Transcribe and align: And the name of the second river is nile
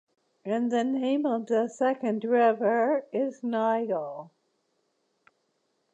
And 0.43 0.71
the 0.71 0.83
name 0.83 1.27
of 1.27 1.45
the 1.45 1.67
second 1.67 2.23
river 2.25 3.05
is 3.13 3.43
nile 3.43 4.31